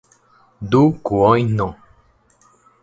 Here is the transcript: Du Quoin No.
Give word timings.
Du 0.63 0.93
Quoin 1.03 1.45
No. 1.59 1.75